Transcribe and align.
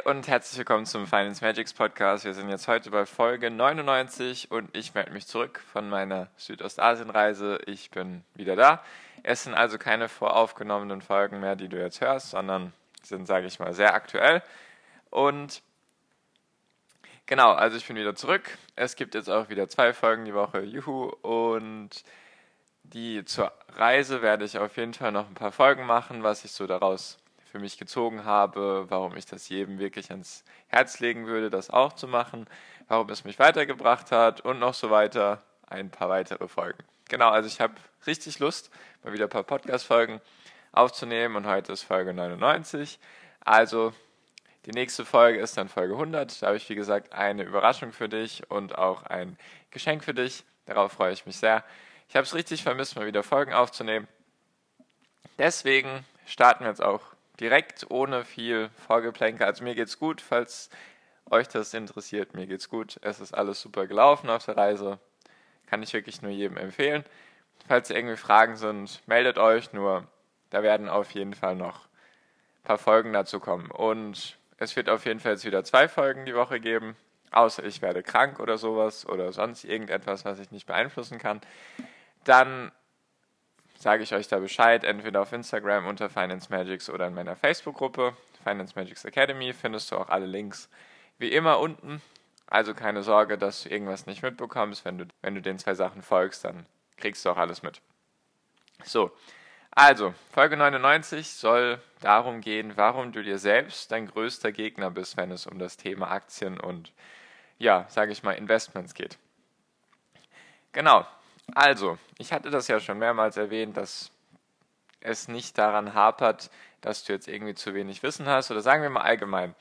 Und 0.00 0.26
herzlich 0.26 0.56
willkommen 0.56 0.86
zum 0.86 1.06
Finance 1.06 1.44
Magics 1.44 1.74
Podcast. 1.74 2.24
Wir 2.24 2.32
sind 2.32 2.48
jetzt 2.48 2.66
heute 2.66 2.90
bei 2.90 3.04
Folge 3.04 3.50
99 3.50 4.50
und 4.50 4.74
ich 4.74 4.94
melde 4.94 5.10
mich 5.10 5.26
zurück 5.26 5.62
von 5.70 5.90
meiner 5.90 6.28
Südostasienreise. 6.38 7.58
Ich 7.66 7.90
bin 7.90 8.24
wieder 8.34 8.56
da. 8.56 8.82
Es 9.22 9.44
sind 9.44 9.52
also 9.52 9.76
keine 9.76 10.08
voraufgenommenen 10.08 11.02
Folgen 11.02 11.40
mehr, 11.40 11.56
die 11.56 11.68
du 11.68 11.78
jetzt 11.78 12.00
hörst, 12.00 12.30
sondern 12.30 12.72
sind, 13.02 13.26
sage 13.26 13.46
ich 13.46 13.58
mal, 13.58 13.74
sehr 13.74 13.92
aktuell. 13.92 14.42
Und 15.10 15.62
genau, 17.26 17.52
also 17.52 17.76
ich 17.76 17.86
bin 17.86 17.96
wieder 17.96 18.14
zurück. 18.14 18.56
Es 18.74 18.96
gibt 18.96 19.14
jetzt 19.14 19.28
auch 19.28 19.50
wieder 19.50 19.68
zwei 19.68 19.92
Folgen 19.92 20.24
die 20.24 20.34
Woche. 20.34 20.62
Juhu. 20.62 21.04
Und 21.20 21.90
die 22.82 23.26
zur 23.26 23.52
Reise 23.76 24.22
werde 24.22 24.46
ich 24.46 24.58
auf 24.58 24.74
jeden 24.78 24.94
Fall 24.94 25.12
noch 25.12 25.28
ein 25.28 25.34
paar 25.34 25.52
Folgen 25.52 25.84
machen, 25.84 26.22
was 26.22 26.46
ich 26.46 26.52
so 26.52 26.66
daraus 26.66 27.18
für 27.52 27.58
mich 27.58 27.76
gezogen 27.76 28.24
habe, 28.24 28.86
warum 28.88 29.14
ich 29.14 29.26
das 29.26 29.50
jedem 29.50 29.78
wirklich 29.78 30.10
ans 30.10 30.42
Herz 30.68 31.00
legen 31.00 31.26
würde, 31.26 31.50
das 31.50 31.68
auch 31.68 31.92
zu 31.92 32.08
machen, 32.08 32.46
warum 32.88 33.10
es 33.10 33.24
mich 33.24 33.38
weitergebracht 33.38 34.10
hat 34.10 34.40
und 34.40 34.58
noch 34.58 34.72
so 34.72 34.90
weiter. 34.90 35.42
Ein 35.66 35.90
paar 35.90 36.08
weitere 36.08 36.48
Folgen. 36.48 36.82
Genau, 37.10 37.28
also 37.28 37.46
ich 37.46 37.60
habe 37.60 37.74
richtig 38.06 38.38
Lust, 38.38 38.70
mal 39.04 39.12
wieder 39.12 39.24
ein 39.24 39.30
paar 39.30 39.42
Podcast-Folgen 39.42 40.22
aufzunehmen 40.72 41.36
und 41.36 41.46
heute 41.46 41.72
ist 41.72 41.82
Folge 41.82 42.14
99. 42.14 42.98
Also 43.40 43.92
die 44.64 44.70
nächste 44.70 45.04
Folge 45.04 45.38
ist 45.38 45.58
dann 45.58 45.68
Folge 45.68 45.92
100. 45.92 46.40
Da 46.40 46.46
habe 46.46 46.56
ich, 46.56 46.68
wie 46.70 46.74
gesagt, 46.74 47.12
eine 47.12 47.42
Überraschung 47.42 47.92
für 47.92 48.08
dich 48.08 48.50
und 48.50 48.78
auch 48.78 49.02
ein 49.02 49.36
Geschenk 49.70 50.04
für 50.04 50.14
dich. 50.14 50.44
Darauf 50.64 50.92
freue 50.92 51.12
ich 51.12 51.26
mich 51.26 51.36
sehr. 51.36 51.64
Ich 52.08 52.16
habe 52.16 52.24
es 52.24 52.34
richtig 52.34 52.62
vermisst, 52.62 52.96
mal 52.96 53.06
wieder 53.06 53.22
Folgen 53.22 53.52
aufzunehmen. 53.52 54.08
Deswegen 55.38 56.06
starten 56.24 56.64
wir 56.64 56.70
jetzt 56.70 56.82
auch 56.82 57.11
direkt 57.42 57.90
ohne 57.90 58.24
viel 58.24 58.70
Vorgeplänkel. 58.86 59.46
Also 59.46 59.64
mir 59.64 59.74
geht's 59.74 59.98
gut, 59.98 60.20
falls 60.20 60.70
euch 61.30 61.48
das 61.48 61.74
interessiert. 61.74 62.34
Mir 62.34 62.46
geht's 62.46 62.68
gut. 62.68 62.98
Es 63.02 63.20
ist 63.20 63.34
alles 63.34 63.60
super 63.60 63.86
gelaufen 63.86 64.30
auf 64.30 64.44
der 64.44 64.56
Reise. 64.56 64.98
Kann 65.66 65.82
ich 65.82 65.92
wirklich 65.92 66.22
nur 66.22 66.30
jedem 66.30 66.56
empfehlen. 66.56 67.04
Falls 67.66 67.90
irgendwie 67.90 68.16
Fragen 68.16 68.56
sind, 68.56 69.02
meldet 69.06 69.38
euch. 69.38 69.72
Nur 69.72 70.06
da 70.50 70.62
werden 70.62 70.88
auf 70.88 71.10
jeden 71.12 71.34
Fall 71.34 71.56
noch 71.56 71.86
ein 71.86 72.64
paar 72.64 72.78
Folgen 72.78 73.12
dazu 73.12 73.40
kommen. 73.40 73.70
Und 73.70 74.38
es 74.58 74.76
wird 74.76 74.88
auf 74.88 75.04
jeden 75.04 75.20
Fall 75.20 75.32
jetzt 75.32 75.44
wieder 75.44 75.64
zwei 75.64 75.88
Folgen 75.88 76.24
die 76.24 76.34
Woche 76.34 76.60
geben. 76.60 76.96
Außer 77.32 77.64
ich 77.64 77.82
werde 77.82 78.02
krank 78.02 78.40
oder 78.40 78.58
sowas 78.58 79.06
oder 79.06 79.32
sonst 79.32 79.64
irgendetwas, 79.64 80.24
was 80.24 80.38
ich 80.38 80.50
nicht 80.50 80.66
beeinflussen 80.66 81.18
kann. 81.18 81.40
Dann 82.24 82.70
sage 83.82 84.04
ich 84.04 84.14
euch 84.14 84.28
da 84.28 84.38
Bescheid, 84.38 84.84
entweder 84.84 85.22
auf 85.22 85.32
Instagram 85.32 85.88
unter 85.88 86.08
Finance 86.08 86.46
Magics 86.50 86.88
oder 86.88 87.08
in 87.08 87.14
meiner 87.14 87.34
Facebook-Gruppe, 87.34 88.16
Finance 88.44 88.74
Magics 88.76 89.04
Academy, 89.04 89.52
findest 89.52 89.90
du 89.90 89.96
auch 89.96 90.08
alle 90.08 90.26
Links 90.26 90.70
wie 91.18 91.32
immer 91.32 91.58
unten. 91.58 92.00
Also 92.46 92.74
keine 92.74 93.02
Sorge, 93.02 93.36
dass 93.36 93.64
du 93.64 93.70
irgendwas 93.70 94.06
nicht 94.06 94.22
mitbekommst. 94.22 94.84
Wenn 94.84 94.98
du, 94.98 95.06
wenn 95.20 95.34
du 95.34 95.42
den 95.42 95.58
zwei 95.58 95.74
Sachen 95.74 96.00
folgst, 96.00 96.44
dann 96.44 96.64
kriegst 96.96 97.24
du 97.24 97.30
auch 97.30 97.36
alles 97.36 97.64
mit. 97.64 97.80
So, 98.84 99.10
also, 99.72 100.14
Folge 100.30 100.56
99 100.56 101.32
soll 101.32 101.80
darum 102.00 102.40
gehen, 102.40 102.76
warum 102.76 103.10
du 103.10 103.20
dir 103.20 103.38
selbst 103.38 103.90
dein 103.90 104.06
größter 104.06 104.52
Gegner 104.52 104.92
bist, 104.92 105.16
wenn 105.16 105.32
es 105.32 105.48
um 105.48 105.58
das 105.58 105.76
Thema 105.76 106.08
Aktien 106.12 106.60
und, 106.60 106.92
ja, 107.58 107.86
sage 107.88 108.12
ich 108.12 108.22
mal, 108.22 108.34
Investments 108.34 108.94
geht. 108.94 109.18
Genau, 110.70 111.04
also, 111.54 111.98
ich 112.18 112.32
hatte 112.32 112.50
das 112.50 112.68
ja 112.68 112.80
schon 112.80 112.98
mehrmals 112.98 113.36
erwähnt, 113.36 113.76
dass 113.76 114.10
es 115.00 115.28
nicht 115.28 115.58
daran 115.58 115.94
hapert, 115.94 116.50
dass 116.80 117.04
du 117.04 117.12
jetzt 117.12 117.28
irgendwie 117.28 117.54
zu 117.54 117.74
wenig 117.74 118.02
Wissen 118.02 118.26
hast 118.26 118.50
oder 118.50 118.60
sagen 118.60 118.82
wir 118.82 118.90
mal 118.90 119.02
allgemein 119.02 119.54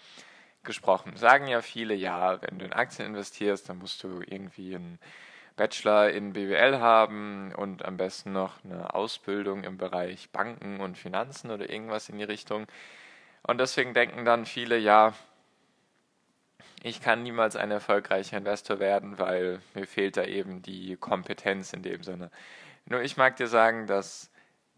gesprochen. 0.63 1.15
Sagen 1.17 1.47
ja 1.47 1.61
viele, 1.61 1.93
ja, 1.93 2.41
wenn 2.41 2.59
du 2.59 2.65
in 2.65 2.73
Aktien 2.73 3.07
investierst, 3.07 3.69
dann 3.69 3.79
musst 3.79 4.03
du 4.03 4.21
irgendwie 4.25 4.75
einen 4.75 4.99
Bachelor 5.55 6.09
in 6.09 6.33
BWL 6.33 6.79
haben 6.79 7.53
und 7.55 7.83
am 7.83 7.97
besten 7.97 8.31
noch 8.31 8.63
eine 8.63 8.93
Ausbildung 8.93 9.63
im 9.63 9.77
Bereich 9.77 10.29
Banken 10.31 10.79
und 10.79 10.97
Finanzen 10.97 11.51
oder 11.51 11.69
irgendwas 11.69 12.09
in 12.09 12.17
die 12.17 12.23
Richtung. 12.23 12.67
Und 13.43 13.59
deswegen 13.59 13.93
denken 13.93 14.23
dann 14.23 14.45
viele, 14.45 14.77
ja, 14.77 15.13
ich 16.83 17.01
kann 17.01 17.23
niemals 17.23 17.55
ein 17.55 17.69
erfolgreicher 17.69 18.37
Investor 18.37 18.79
werden, 18.79 19.19
weil 19.19 19.61
mir 19.75 19.85
fehlt 19.85 20.17
da 20.17 20.23
eben 20.23 20.61
die 20.61 20.97
Kompetenz 20.97 21.73
in 21.73 21.83
dem 21.83 22.01
Sinne. 22.03 22.31
Nur 22.85 23.01
ich 23.01 23.17
mag 23.17 23.35
dir 23.35 23.47
sagen, 23.47 23.85
dass 23.85 24.31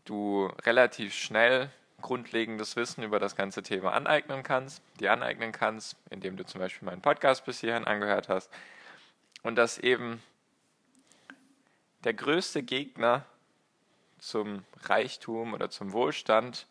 du 0.03 0.47
relativ 0.65 1.13
schnell 1.13 1.69
grundlegendes 2.01 2.75
Wissen 2.75 3.03
über 3.03 3.19
das 3.19 3.37
ganze 3.37 3.63
Thema 3.63 3.93
aneignen 3.93 4.43
kannst, 4.43 4.83
dir 4.99 5.13
aneignen 5.13 5.53
kannst, 5.53 5.95
indem 6.09 6.35
du 6.35 6.45
zum 6.45 6.59
Beispiel 6.59 6.85
meinen 6.85 7.01
Podcast 7.01 7.45
bis 7.45 7.61
hierhin 7.61 7.85
angehört 7.85 8.27
hast. 8.27 8.51
Und 9.41 9.55
dass 9.55 9.77
eben 9.77 10.21
der 12.03 12.13
größte 12.13 12.63
Gegner 12.63 13.25
zum 14.19 14.65
Reichtum 14.81 15.53
oder 15.53 15.69
zum 15.69 15.93
Wohlstand 15.93 16.67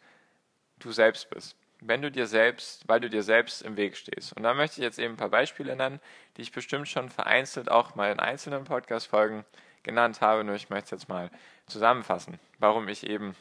du 0.79 0.93
selbst 0.93 1.31
bist 1.31 1.57
wenn 1.85 2.03
du 2.03 2.11
dir 2.11 2.27
selbst, 2.27 2.89
weil 2.89 3.01
du 3.01 3.11
dir 3.11 3.23
selbst 3.23 3.63
im 3.63 3.77
Weg 3.77 3.97
stehst. 3.97 4.37
Und 4.37 4.45
da 4.45 4.55
möchte 4.55 4.81
ich 4.81 4.85
jetzt 4.85 4.99
eben 4.99 5.15
ein 5.15 5.19
paar 5.19 5.29
Beispiele 5.29 5.75
nennen, 5.75 6.01
die 6.37 6.43
ich 6.43 6.53
bestimmt 6.53 6.89
schon 6.89 7.09
vereinzelt 7.09 7.71
auch 7.71 7.95
mal 7.95 8.13
in 8.13 8.21
einzelnen 8.21 8.65
Podcast-Folgen 8.65 9.45
genannt 9.83 10.21
habe, 10.21 10.45
nur 10.45 10.55
ich 10.55 10.71
möchte 10.71 10.85
es 10.87 11.03
jetzt 11.03 11.09
mal 11.09 11.31
zusammenfassen, 11.67 12.39
warum 12.59 12.89
ich 12.89 13.07
eben 13.09 13.35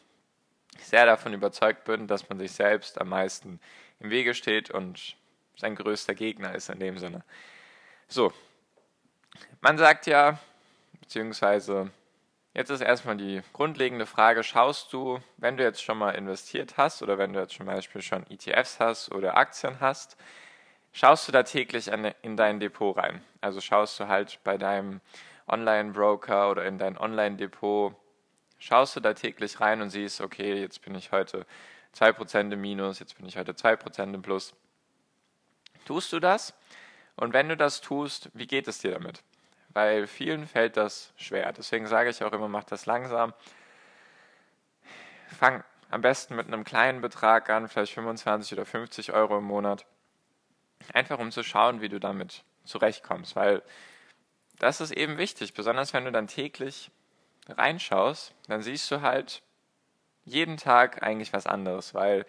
sehr 0.80 1.06
davon 1.06 1.34
überzeugt 1.34 1.84
bin, 1.84 2.08
dass 2.08 2.30
man 2.30 2.40
sich 2.40 2.52
selbst 2.52 3.00
am 3.00 3.10
meisten 3.10 3.60
im 4.00 4.10
Wege 4.10 4.34
steht 4.34 4.72
und 4.72 5.16
sein 5.56 5.76
größter 5.76 6.16
Gegner 6.16 6.56
ist 6.56 6.70
in 6.70 6.80
dem 6.80 6.98
Sinne. 6.98 7.24
So, 8.08 8.34
man 9.60 9.78
sagt 9.78 10.08
ja, 10.08 10.40
beziehungsweise 11.00 11.92
Jetzt 12.54 12.70
ist 12.70 12.82
erstmal 12.82 13.16
die 13.16 13.42
grundlegende 13.54 14.06
Frage, 14.06 14.44
schaust 14.44 14.92
du, 14.92 15.22
wenn 15.38 15.56
du 15.56 15.64
jetzt 15.64 15.82
schon 15.82 15.98
mal 15.98 16.12
investiert 16.12 16.76
hast 16.76 17.02
oder 17.02 17.18
wenn 17.18 17.32
du 17.32 17.40
jetzt 17.40 17.54
zum 17.54 17.66
Beispiel 17.66 18.02
schon 18.02 18.30
ETFs 18.30 18.82
hast 18.82 19.10
oder 19.14 19.38
Aktien 19.38 19.80
hast, 19.80 20.18
schaust 20.92 21.30
du 21.30 21.32
da 21.32 21.44
täglich 21.44 21.88
in 21.88 22.36
dein 22.36 22.60
Depot 22.60 22.98
rein? 22.98 23.24
Also 23.40 23.62
schaust 23.62 24.02
du 24.02 24.10
halt 24.10 24.40
bei 24.44 24.58
deinem 24.58 25.00
Online-Broker 25.48 26.52
oder 26.52 26.66
in 26.66 26.78
dein 26.78 26.98
Online-Depot, 26.98 27.96
schaust 28.60 28.98
du 28.98 29.00
da 29.00 29.14
täglich 29.14 29.62
rein 29.62 29.82
und 29.82 29.90
siehst, 29.90 30.20
okay, 30.20 30.56
jetzt 30.56 30.82
bin 30.82 30.94
ich 30.94 31.14
heute 31.14 31.46
2% 31.96 32.52
im 32.52 32.60
Minus, 32.60 33.00
jetzt 33.00 33.16
bin 33.16 33.26
ich 33.28 33.38
heute 33.38 33.54
2% 33.54 34.14
im 34.14 34.22
Plus. 34.22 34.54
Tust 35.86 36.12
du 36.12 36.20
das? 36.20 36.54
Und 37.16 37.32
wenn 37.32 37.48
du 37.48 37.56
das 37.56 37.80
tust, 37.80 38.30
wie 38.34 38.48
geht 38.48 38.68
es 38.68 38.80
dir 38.80 38.92
damit? 38.92 39.24
Weil 39.74 40.08
vielen 40.08 40.48
fällt 40.48 40.78
das 40.78 41.14
schwer. 41.16 41.54
Deswegen 41.54 41.88
sage 41.88 42.10
ich 42.10 42.24
auch 42.24 42.34
immer, 42.34 42.48
mach 42.48 42.64
das 42.64 42.86
langsam. 42.86 43.34
Fang 45.38 45.64
am 45.90 46.02
besten 46.02 46.36
mit 46.36 46.48
einem 46.48 46.64
kleinen 46.64 47.02
Betrag 47.02 47.50
an, 47.50 47.68
vielleicht 47.68 47.94
25 47.94 48.54
oder 48.54 48.66
50 48.66 49.14
Euro 49.14 49.38
im 49.38 49.44
Monat. 49.44 49.86
Einfach 50.94 51.20
um 51.20 51.32
zu 51.32 51.44
schauen, 51.44 51.82
wie 51.82 51.90
du 51.90 52.00
damit 52.00 52.44
zurechtkommst, 52.64 53.36
weil 53.36 53.62
das 54.60 54.82
ist 54.82 54.92
eben 54.92 55.18
wichtig, 55.18 55.54
besonders 55.54 55.94
wenn 55.94 56.06
du 56.06 56.12
dann 56.12 56.28
täglich 56.28 56.92
reinschaust, 57.50 58.34
dann 58.48 58.62
siehst 58.62 58.90
du 58.92 59.02
halt 59.02 59.42
jeden 60.24 60.58
Tag 60.58 61.02
eigentlich 61.04 61.34
was 61.34 61.48
anderes, 61.48 61.94
weil 61.94 62.26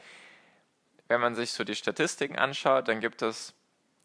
wenn 1.09 1.21
man 1.21 1.35
sich 1.35 1.53
so 1.53 1.63
die 1.63 1.75
Statistiken 1.75 2.39
anschaut, 2.39 2.89
dann 2.89 3.01
gibt 3.01 3.21
es 3.23 3.55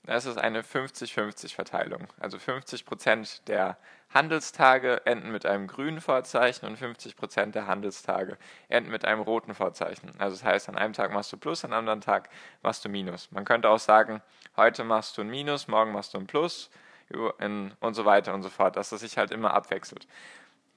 es 0.07 0.25
ist 0.25 0.37
eine 0.37 0.61
50-50-Verteilung. 0.61 2.07
Also 2.19 2.37
50% 2.37 3.45
der 3.45 3.77
Handelstage 4.13 5.05
enden 5.05 5.31
mit 5.31 5.45
einem 5.45 5.67
grünen 5.67 5.99
Vorzeichen 5.99 6.65
und 6.65 6.79
50% 6.79 7.51
der 7.51 7.67
Handelstage 7.67 8.37
enden 8.69 8.89
mit 8.89 9.03
einem 9.03 9.21
roten 9.21 9.53
Vorzeichen. 9.53 10.11
Also 10.17 10.37
das 10.37 10.45
heißt, 10.45 10.69
an 10.69 10.77
einem 10.77 10.93
Tag 10.93 11.11
machst 11.11 11.33
du 11.33 11.37
Plus, 11.37 11.65
an 11.65 11.73
einem 11.73 11.79
anderen 11.79 12.01
Tag 12.01 12.29
machst 12.63 12.85
du 12.85 12.89
Minus. 12.89 13.31
Man 13.31 13.43
könnte 13.43 13.69
auch 13.69 13.79
sagen, 13.79 14.21
heute 14.55 14.83
machst 14.85 15.17
du 15.17 15.21
ein 15.21 15.29
Minus, 15.29 15.67
morgen 15.67 15.91
machst 15.91 16.13
du 16.13 16.17
ein 16.17 16.27
Plus 16.27 16.69
und 17.09 17.93
so 17.93 18.05
weiter 18.05 18.33
und 18.33 18.43
so 18.43 18.49
fort, 18.49 18.77
dass 18.77 18.89
das 18.89 19.01
sich 19.01 19.17
halt 19.17 19.31
immer 19.31 19.53
abwechselt. 19.53 20.07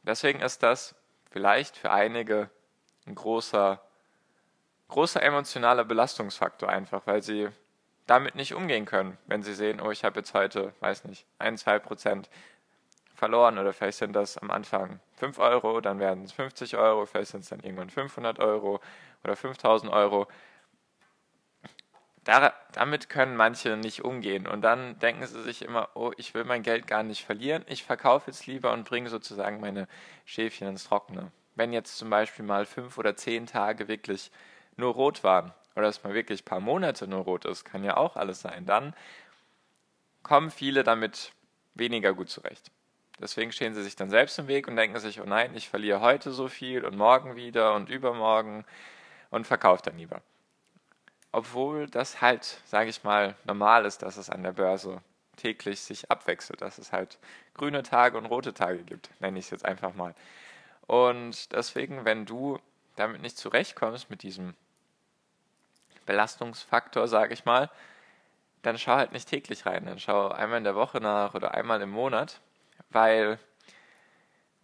Deswegen 0.02 0.40
ist 0.40 0.62
das 0.62 0.94
vielleicht 1.30 1.76
für 1.76 1.90
einige 1.90 2.50
ein 3.06 3.14
großer 3.14 3.80
großer 4.88 5.22
emotionaler 5.22 5.84
Belastungsfaktor 5.84 6.68
einfach, 6.68 7.06
weil 7.06 7.22
sie 7.22 7.48
damit 8.10 8.34
nicht 8.34 8.54
umgehen 8.54 8.86
können, 8.86 9.16
wenn 9.28 9.44
sie 9.44 9.54
sehen, 9.54 9.80
oh, 9.80 9.92
ich 9.92 10.02
habe 10.02 10.18
jetzt 10.18 10.34
heute, 10.34 10.74
weiß 10.80 11.04
nicht, 11.04 11.26
ein, 11.38 11.56
zwei 11.56 11.78
Prozent 11.78 12.28
verloren 13.14 13.56
oder 13.56 13.72
vielleicht 13.72 13.98
sind 13.98 14.14
das 14.14 14.36
am 14.36 14.50
Anfang 14.50 14.98
5 15.14 15.38
Euro, 15.38 15.80
dann 15.80 16.00
werden 16.00 16.24
es 16.24 16.32
50 16.32 16.76
Euro, 16.76 17.06
vielleicht 17.06 17.30
sind 17.30 17.42
es 17.42 17.50
dann 17.50 17.60
irgendwann 17.60 17.88
500 17.88 18.40
Euro 18.40 18.80
oder 19.22 19.36
5000 19.36 19.92
Euro. 19.92 20.26
Da, 22.24 22.52
damit 22.72 23.10
können 23.10 23.36
manche 23.36 23.76
nicht 23.76 24.02
umgehen 24.02 24.48
und 24.48 24.62
dann 24.62 24.98
denken 24.98 25.24
sie 25.24 25.42
sich 25.42 25.62
immer, 25.62 25.90
oh, 25.94 26.10
ich 26.16 26.34
will 26.34 26.42
mein 26.42 26.64
Geld 26.64 26.88
gar 26.88 27.04
nicht 27.04 27.24
verlieren, 27.24 27.64
ich 27.68 27.84
verkaufe 27.84 28.32
jetzt 28.32 28.44
lieber 28.48 28.72
und 28.72 28.88
bringe 28.88 29.08
sozusagen 29.08 29.60
meine 29.60 29.86
Schäfchen 30.24 30.66
ins 30.66 30.82
Trockene. 30.82 31.30
Wenn 31.54 31.72
jetzt 31.72 31.96
zum 31.96 32.10
Beispiel 32.10 32.44
mal 32.44 32.66
fünf 32.66 32.98
oder 32.98 33.14
zehn 33.14 33.46
Tage 33.46 33.86
wirklich 33.86 34.32
nur 34.76 34.94
rot 34.94 35.22
waren 35.22 35.52
oder 35.80 35.88
es 35.88 36.04
mal 36.04 36.14
wirklich 36.14 36.42
ein 36.42 36.44
paar 36.44 36.60
Monate 36.60 37.08
nur 37.08 37.24
rot 37.24 37.46
ist, 37.46 37.64
kann 37.64 37.82
ja 37.82 37.96
auch 37.96 38.16
alles 38.16 38.40
sein, 38.40 38.66
dann 38.66 38.94
kommen 40.22 40.50
viele 40.50 40.84
damit 40.84 41.32
weniger 41.74 42.12
gut 42.12 42.28
zurecht. 42.28 42.70
Deswegen 43.18 43.50
stehen 43.52 43.74
sie 43.74 43.82
sich 43.82 43.96
dann 43.96 44.10
selbst 44.10 44.38
im 44.38 44.46
Weg 44.46 44.68
und 44.68 44.76
denken 44.76 44.98
sich, 44.98 45.20
oh 45.20 45.24
nein, 45.24 45.54
ich 45.54 45.68
verliere 45.68 46.00
heute 46.00 46.30
so 46.30 46.48
viel 46.48 46.84
und 46.84 46.96
morgen 46.96 47.36
wieder 47.36 47.74
und 47.74 47.88
übermorgen 47.88 48.64
und 49.30 49.46
verkaufe 49.46 49.82
dann 49.82 49.98
lieber. 49.98 50.22
Obwohl 51.32 51.86
das 51.86 52.20
halt, 52.20 52.60
sage 52.66 52.90
ich 52.90 53.04
mal, 53.04 53.36
normal 53.44 53.84
ist, 53.84 54.02
dass 54.02 54.16
es 54.16 54.30
an 54.30 54.42
der 54.42 54.52
Börse 54.52 55.00
täglich 55.36 55.80
sich 55.80 56.10
abwechselt, 56.10 56.60
dass 56.60 56.78
es 56.78 56.92
halt 56.92 57.18
grüne 57.54 57.82
Tage 57.82 58.18
und 58.18 58.26
rote 58.26 58.52
Tage 58.52 58.82
gibt, 58.84 59.10
nenne 59.20 59.38
ich 59.38 59.46
es 59.46 59.50
jetzt 59.50 59.64
einfach 59.64 59.94
mal. 59.94 60.14
Und 60.86 61.52
deswegen, 61.52 62.04
wenn 62.04 62.26
du 62.26 62.58
damit 62.96 63.22
nicht 63.22 63.38
zurechtkommst 63.38 64.10
mit 64.10 64.22
diesem 64.22 64.54
Belastungsfaktor, 66.10 67.06
sage 67.06 67.34
ich 67.34 67.44
mal, 67.44 67.70
dann 68.62 68.78
schau 68.78 68.96
halt 68.96 69.12
nicht 69.12 69.28
täglich 69.28 69.64
rein, 69.64 69.86
dann 69.86 70.00
schau 70.00 70.26
einmal 70.28 70.58
in 70.58 70.64
der 70.64 70.74
Woche 70.74 70.98
nach 70.98 71.34
oder 71.34 71.54
einmal 71.54 71.80
im 71.82 71.90
Monat, 71.90 72.40
weil 72.90 73.38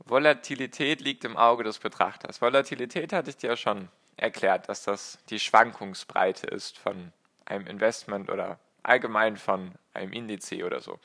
Volatilität 0.00 1.00
liegt 1.00 1.24
im 1.24 1.36
Auge 1.36 1.62
des 1.62 1.78
Betrachters. 1.78 2.42
Volatilität 2.42 3.12
hatte 3.12 3.30
ich 3.30 3.36
dir 3.36 3.50
ja 3.50 3.56
schon 3.56 3.88
erklärt, 4.16 4.68
dass 4.68 4.82
das 4.82 5.20
die 5.30 5.38
Schwankungsbreite 5.38 6.48
ist 6.48 6.78
von 6.78 7.12
einem 7.44 7.68
Investment 7.68 8.28
oder 8.28 8.58
allgemein 8.82 9.36
von 9.36 9.72
einem 9.94 10.12
Indiz 10.12 10.50
oder 10.50 10.80
so. 10.80 10.98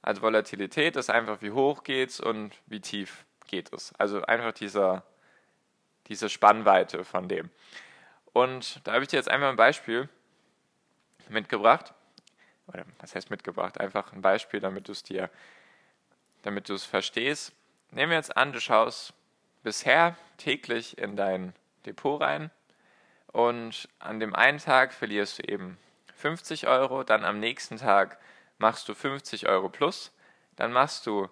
Also 0.00 0.22
Volatilität 0.22 0.94
ist 0.94 1.10
einfach, 1.10 1.42
wie 1.42 1.50
hoch 1.50 1.82
geht's 1.82 2.20
und 2.20 2.52
wie 2.66 2.80
tief 2.80 3.24
geht 3.48 3.72
es. 3.72 3.92
Also 3.98 4.22
einfach 4.22 4.52
dieser, 4.52 5.02
diese 6.06 6.28
Spannweite 6.28 7.02
von 7.04 7.28
dem. 7.28 7.50
Und 8.36 8.86
da 8.86 8.92
habe 8.92 9.02
ich 9.02 9.08
dir 9.08 9.16
jetzt 9.16 9.30
einmal 9.30 9.48
ein 9.48 9.56
Beispiel 9.56 10.10
mitgebracht. 11.30 11.94
Oder 12.66 12.84
was 12.98 13.14
heißt 13.14 13.30
mitgebracht? 13.30 13.80
Einfach 13.80 14.12
ein 14.12 14.20
Beispiel, 14.20 14.60
damit 14.60 14.88
du 14.88 14.92
es 14.92 15.02
dir, 15.02 15.30
damit 16.42 16.68
du 16.68 16.74
es 16.74 16.84
verstehst. 16.84 17.54
Nehmen 17.92 18.10
wir 18.10 18.18
jetzt 18.18 18.36
an, 18.36 18.52
du 18.52 18.60
schaust 18.60 19.14
bisher 19.62 20.18
täglich 20.36 20.98
in 20.98 21.16
dein 21.16 21.54
Depot 21.86 22.20
rein 22.20 22.50
und 23.28 23.88
an 24.00 24.20
dem 24.20 24.34
einen 24.34 24.58
Tag 24.58 24.92
verlierst 24.92 25.38
du 25.38 25.44
eben 25.44 25.78
50 26.16 26.66
Euro, 26.66 27.04
dann 27.04 27.24
am 27.24 27.40
nächsten 27.40 27.78
Tag 27.78 28.18
machst 28.58 28.86
du 28.90 28.94
50 28.94 29.48
Euro 29.48 29.70
plus, 29.70 30.12
dann 30.56 30.72
machst 30.72 31.06
du 31.06 31.30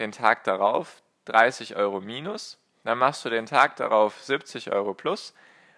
den 0.00 0.10
Tag 0.10 0.42
darauf 0.42 1.00
30 1.26 1.76
Euro 1.76 2.00
minus, 2.00 2.59
dann 2.84 2.98
machst 2.98 3.24
du 3.24 3.30
den 3.30 3.46
Tag 3.46 3.76
darauf 3.76 4.22
70 4.22 4.72
Euro 4.72 4.94
plus 4.94 5.34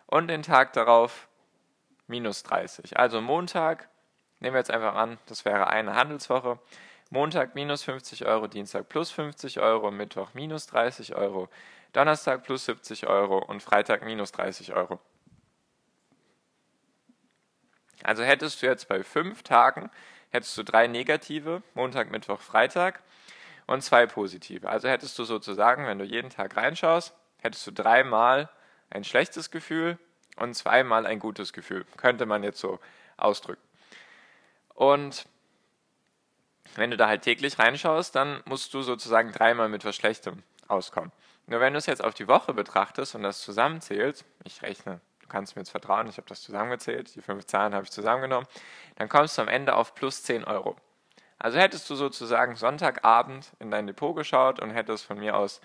und 0.06 0.28
den 0.28 0.42
Tag 0.42 0.72
darauf 0.72 1.28
minus 2.06 2.42
30. 2.42 2.98
Also 2.98 3.20
Montag, 3.20 3.88
nehmen 4.40 4.54
wir 4.54 4.60
jetzt 4.60 4.70
einfach 4.70 4.94
an, 4.94 5.18
das 5.26 5.44
wäre 5.44 5.68
eine 5.68 5.94
Handelswoche. 5.94 6.58
Montag 7.10 7.54
minus 7.54 7.82
50 7.84 8.24
Euro, 8.26 8.46
Dienstag 8.46 8.88
plus 8.88 9.10
50 9.10 9.60
Euro, 9.60 9.90
Mittwoch 9.90 10.34
minus 10.34 10.66
30 10.66 11.14
Euro, 11.14 11.48
Donnerstag 11.92 12.42
plus 12.42 12.64
70 12.64 13.06
Euro 13.06 13.38
und 13.38 13.62
Freitag 13.62 14.04
minus 14.04 14.32
30 14.32 14.72
Euro. 14.72 14.98
Also 18.02 18.22
hättest 18.24 18.62
du 18.62 18.66
jetzt 18.66 18.88
bei 18.88 19.02
fünf 19.02 19.42
Tagen, 19.42 19.90
hättest 20.30 20.56
du 20.56 20.62
drei 20.62 20.86
negative, 20.86 21.62
Montag, 21.74 22.10
Mittwoch, 22.10 22.40
Freitag 22.40 23.00
und 23.72 23.82
zwei 23.82 24.06
positive. 24.06 24.68
Also 24.68 24.88
hättest 24.88 25.18
du 25.18 25.24
sozusagen, 25.24 25.86
wenn 25.86 25.98
du 25.98 26.04
jeden 26.04 26.30
Tag 26.30 26.56
reinschaust, 26.56 27.14
hättest 27.38 27.66
du 27.66 27.72
dreimal 27.72 28.48
ein 28.90 29.04
schlechtes 29.04 29.50
Gefühl 29.50 29.98
und 30.36 30.54
zweimal 30.54 31.06
ein 31.06 31.18
gutes 31.18 31.52
Gefühl. 31.52 31.84
Könnte 31.96 32.26
man 32.26 32.42
jetzt 32.42 32.60
so 32.60 32.78
ausdrücken. 33.16 33.62
Und 34.74 35.26
wenn 36.74 36.90
du 36.90 36.96
da 36.96 37.08
halt 37.08 37.22
täglich 37.22 37.58
reinschaust, 37.58 38.14
dann 38.14 38.42
musst 38.46 38.72
du 38.74 38.82
sozusagen 38.82 39.32
dreimal 39.32 39.68
mit 39.68 39.84
was 39.84 39.96
Schlechtem 39.96 40.42
auskommen. 40.68 41.12
Nur 41.46 41.60
wenn 41.60 41.72
du 41.72 41.78
es 41.78 41.86
jetzt 41.86 42.04
auf 42.04 42.14
die 42.14 42.28
Woche 42.28 42.54
betrachtest 42.54 43.14
und 43.14 43.22
das 43.22 43.40
zusammenzählst, 43.40 44.24
ich 44.44 44.62
rechne, 44.62 45.00
du 45.20 45.28
kannst 45.28 45.56
mir 45.56 45.62
jetzt 45.62 45.70
vertrauen, 45.70 46.08
ich 46.08 46.16
habe 46.16 46.28
das 46.28 46.42
zusammengezählt, 46.42 47.14
die 47.14 47.20
fünf 47.20 47.46
Zahlen 47.46 47.74
habe 47.74 47.84
ich 47.84 47.90
zusammengenommen, 47.90 48.46
dann 48.96 49.08
kommst 49.08 49.36
du 49.36 49.42
am 49.42 49.48
Ende 49.48 49.74
auf 49.74 49.94
plus 49.94 50.22
10 50.22 50.44
Euro. 50.44 50.76
Also 51.42 51.58
hättest 51.58 51.90
du 51.90 51.96
sozusagen 51.96 52.54
Sonntagabend 52.54 53.50
in 53.58 53.72
dein 53.72 53.88
Depot 53.88 54.14
geschaut 54.14 54.60
und 54.60 54.70
hättest 54.70 55.04
von 55.04 55.18
mir 55.18 55.36
aus 55.36 55.60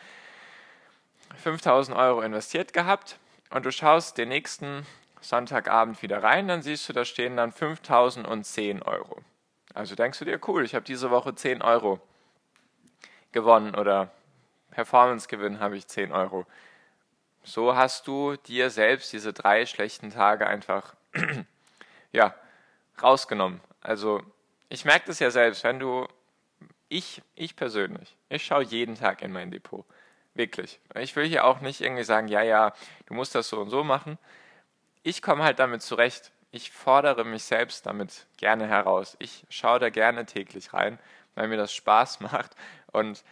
5000 1.36 1.96
Euro 1.96 2.22
investiert 2.22 2.74
gehabt 2.74 3.20
und 3.52 3.64
du 3.64 3.72
schaust 3.72 4.18
den 4.18 4.30
nächsten 4.30 4.88
Sonntagabend 5.22 6.02
wieder 6.02 6.24
rein, 6.24 6.48
dann 6.48 6.64
siehst 6.64 6.90
du, 6.90 6.94
da 6.94 7.06
stehen 7.06 7.38
dann 7.38 7.52
5010 7.52 8.82
Euro. 8.82 9.22
Also 9.76 9.94
denkst 9.94 10.18
du 10.18 10.26
dir, 10.26 10.40
cool, 10.48 10.66
ich 10.66 10.74
habe 10.74 10.84
diese 10.84 11.12
Woche 11.12 11.36
10 11.36 11.62
Euro 11.62 12.00
gewonnen 13.32 13.76
oder 13.76 14.10
Performance-Gewinn 14.72 15.60
habe 15.60 15.78
ich 15.78 15.86
10 15.88 16.12
Euro. 16.12 16.48
So 17.44 17.76
hast 17.76 18.08
du 18.08 18.36
dir 18.36 18.72
selbst 18.72 19.14
diese 19.14 19.32
drei 19.32 19.68
schlechten 19.68 20.10
Tage 20.10 20.48
einfach 20.48 20.96
ja, 22.12 22.34
rausgenommen. 23.00 23.62
Also 23.82 24.24
ich 24.70 24.86
merke 24.86 25.08
das 25.08 25.20
ja 25.20 25.32
selbst, 25.32 25.64
wenn 25.64 25.80
du, 25.80 26.08
ich, 26.90 27.22
ich 27.36 27.56
persönlich, 27.56 28.16
ich 28.30 28.46
schaue 28.46 28.64
jeden 28.64 28.96
Tag 28.96 29.22
in 29.22 29.32
mein 29.32 29.52
Depot. 29.52 29.86
Wirklich. 30.34 30.80
Ich 31.00 31.16
will 31.16 31.26
hier 31.26 31.46
auch 31.46 31.62
nicht 31.62 31.82
irgendwie 31.82 32.04
sagen, 32.04 32.28
ja, 32.28 32.44
ja, 32.44 32.74
du 33.08 33.16
musst 33.16 33.34
das 33.34 33.50
so 33.50 33.60
und 33.60 33.72
so 33.72 33.84
machen. 33.84 34.20
Ich 35.02 35.24
komme 35.24 35.44
halt 35.44 35.58
damit 35.58 35.82
zurecht. 35.82 36.32
Ich 36.52 36.72
fordere 36.72 37.26
mich 37.26 37.44
selbst 37.44 37.88
damit 37.88 38.28
gerne 38.38 38.68
heraus. 38.68 39.18
Ich 39.20 39.46
schaue 39.50 39.80
da 39.80 39.90
gerne 39.90 40.28
täglich 40.28 40.74
rein, 40.74 41.00
weil 41.34 41.48
mir 41.48 41.58
das 41.58 41.74
Spaß 41.74 42.20
macht. 42.22 42.56
Und 42.92 43.24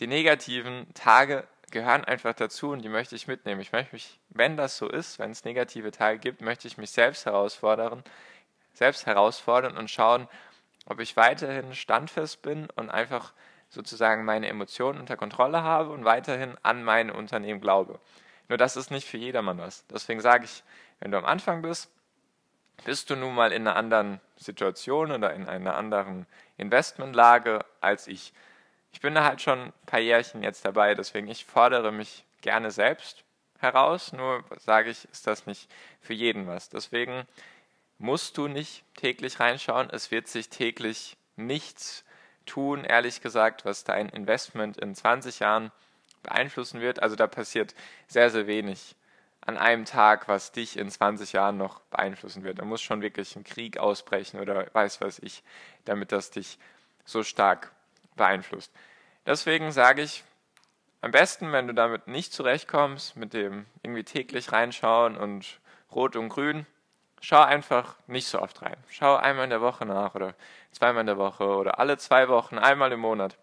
die 0.00 0.06
negativen 0.06 0.86
Tage 0.94 1.46
gehören 1.70 2.04
einfach 2.04 2.32
dazu 2.32 2.70
und 2.70 2.82
die 2.82 2.88
möchte 2.88 3.16
ich 3.16 3.26
mitnehmen. 3.26 3.60
Ich 3.60 3.72
möchte 3.72 3.94
mich, 3.94 4.18
wenn 4.30 4.56
das 4.56 4.78
so 4.78 4.88
ist, 4.88 5.18
wenn 5.18 5.32
es 5.32 5.44
negative 5.44 5.90
Tage 5.90 6.18
gibt, 6.18 6.40
möchte 6.40 6.68
ich 6.68 6.78
mich 6.78 6.90
selbst 6.90 7.26
herausfordern, 7.26 8.02
selbst 8.72 9.04
herausfordern 9.04 9.76
und 9.76 9.90
schauen, 9.90 10.26
ob 10.86 11.00
ich 11.00 11.16
weiterhin 11.16 11.74
standfest 11.74 12.42
bin 12.42 12.68
und 12.76 12.90
einfach 12.90 13.32
sozusagen 13.68 14.24
meine 14.24 14.48
Emotionen 14.48 14.98
unter 14.98 15.16
Kontrolle 15.16 15.62
habe 15.62 15.90
und 15.90 16.04
weiterhin 16.04 16.56
an 16.62 16.82
mein 16.82 17.10
Unternehmen 17.10 17.60
glaube. 17.60 18.00
Nur 18.48 18.58
das 18.58 18.76
ist 18.76 18.90
nicht 18.90 19.08
für 19.08 19.18
jedermann 19.18 19.58
was. 19.58 19.84
Deswegen 19.88 20.20
sage 20.20 20.44
ich, 20.44 20.62
wenn 21.00 21.10
du 21.10 21.18
am 21.18 21.24
Anfang 21.24 21.62
bist, 21.62 21.90
bist 22.84 23.10
du 23.10 23.16
nun 23.16 23.34
mal 23.34 23.52
in 23.52 23.66
einer 23.66 23.76
anderen 23.76 24.20
Situation 24.36 25.10
oder 25.10 25.34
in 25.34 25.48
einer 25.48 25.76
anderen 25.76 26.26
Investmentlage 26.56 27.64
als 27.80 28.06
ich 28.06 28.32
ich 28.96 29.02
bin 29.02 29.14
da 29.14 29.24
halt 29.24 29.42
schon 29.42 29.58
ein 29.58 29.72
paar 29.84 30.00
Jährchen 30.00 30.42
jetzt 30.42 30.64
dabei, 30.64 30.94
deswegen 30.94 31.28
ich 31.28 31.44
fordere 31.44 31.92
mich 31.92 32.24
gerne 32.40 32.70
selbst 32.70 33.24
heraus, 33.58 34.14
nur 34.14 34.42
sage 34.56 34.88
ich, 34.88 35.06
ist 35.10 35.26
das 35.26 35.44
nicht 35.44 35.70
für 36.00 36.14
jeden 36.14 36.46
was. 36.46 36.70
Deswegen 36.70 37.26
musst 37.98 38.36
du 38.38 38.48
nicht 38.48 38.84
täglich 38.96 39.40
reinschauen, 39.40 39.90
es 39.90 40.10
wird 40.10 40.28
sich 40.28 40.48
täglich 40.48 41.16
nichts 41.36 42.04
tun, 42.44 42.84
ehrlich 42.84 43.20
gesagt, 43.20 43.64
was 43.64 43.84
dein 43.84 44.08
Investment 44.08 44.76
in 44.76 44.94
20 44.94 45.40
Jahren 45.40 45.72
beeinflussen 46.22 46.80
wird. 46.80 47.02
Also 47.02 47.16
da 47.16 47.26
passiert 47.26 47.74
sehr, 48.06 48.30
sehr 48.30 48.46
wenig 48.46 48.96
an 49.40 49.56
einem 49.56 49.84
Tag, 49.84 50.28
was 50.28 50.52
dich 50.52 50.76
in 50.76 50.90
20 50.90 51.32
Jahren 51.32 51.56
noch 51.56 51.80
beeinflussen 51.82 52.42
wird. 52.42 52.58
Da 52.58 52.64
muss 52.64 52.82
schon 52.82 53.00
wirklich 53.00 53.36
ein 53.36 53.44
Krieg 53.44 53.78
ausbrechen 53.78 54.40
oder 54.40 54.66
weiß 54.72 55.00
was 55.00 55.18
ich, 55.20 55.42
damit 55.84 56.12
das 56.12 56.30
dich 56.30 56.58
so 57.04 57.22
stark 57.22 57.72
beeinflusst. 58.16 58.72
Deswegen 59.24 59.70
sage 59.70 60.02
ich, 60.02 60.24
am 61.00 61.12
besten, 61.12 61.52
wenn 61.52 61.68
du 61.68 61.74
damit 61.74 62.08
nicht 62.08 62.32
zurechtkommst, 62.32 63.16
mit 63.16 63.32
dem 63.32 63.66
irgendwie 63.82 64.02
täglich 64.02 64.50
reinschauen 64.50 65.16
und 65.16 65.60
Rot 65.92 66.16
und 66.16 66.28
Grün, 66.28 66.66
schau 67.20 67.42
einfach 67.42 67.96
nicht 68.06 68.26
so 68.26 68.40
oft 68.40 68.62
rein. 68.62 68.76
Schau 68.88 69.16
einmal 69.16 69.44
in 69.44 69.50
der 69.50 69.60
Woche 69.60 69.86
nach 69.86 70.14
oder 70.14 70.34
zweimal 70.72 71.00
in 71.00 71.06
der 71.06 71.18
Woche 71.18 71.44
oder 71.44 71.78
alle 71.78 71.98
zwei 71.98 72.28
Wochen, 72.28 72.58
einmal 72.58 72.92
im 72.92 73.00
Monat. 73.00 73.36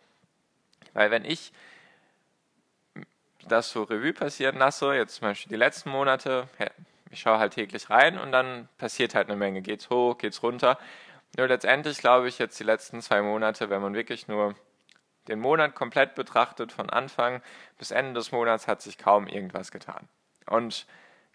Weil 0.93 1.11
wenn 1.11 1.25
ich 1.25 1.51
das 3.47 3.71
so 3.71 3.83
Revue 3.83 4.13
passieren 4.13 4.57
lasse, 4.57 4.93
jetzt 4.93 5.15
zum 5.15 5.27
Beispiel 5.27 5.49
die 5.49 5.57
letzten 5.57 5.89
Monate, 5.89 6.47
ich 7.09 7.19
schaue 7.19 7.39
halt 7.39 7.53
täglich 7.53 7.89
rein 7.89 8.17
und 8.17 8.31
dann 8.31 8.69
passiert 8.77 9.15
halt 9.15 9.27
eine 9.27 9.37
Menge. 9.37 9.61
Geht's 9.61 9.89
hoch, 9.89 10.17
geht's 10.17 10.43
runter. 10.43 10.77
Nur 11.35 11.47
letztendlich 11.47 11.97
glaube 11.97 12.27
ich 12.27 12.39
jetzt 12.39 12.59
die 12.59 12.63
letzten 12.63 13.01
zwei 13.01 13.21
Monate, 13.21 13.69
wenn 13.69 13.81
man 13.81 13.93
wirklich 13.93 14.27
nur 14.27 14.55
den 15.27 15.39
Monat 15.39 15.73
komplett 15.73 16.15
betrachtet, 16.15 16.71
von 16.71 16.89
Anfang 16.89 17.41
bis 17.77 17.91
Ende 17.91 18.13
des 18.13 18.31
Monats 18.31 18.67
hat 18.67 18.81
sich 18.81 18.97
kaum 18.97 19.27
irgendwas 19.27 19.71
getan. 19.71 20.07
Und 20.47 20.85